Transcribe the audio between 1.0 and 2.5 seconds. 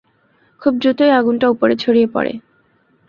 আগুনটা উপরে ছড়িয়ে পড়ে!